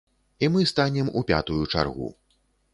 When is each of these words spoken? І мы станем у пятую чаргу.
І 0.45 0.49
мы 0.53 0.63
станем 0.71 1.13
у 1.21 1.25
пятую 1.33 1.61
чаргу. 1.73 2.13